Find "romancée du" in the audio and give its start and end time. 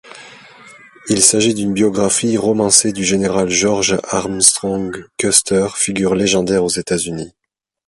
2.35-3.03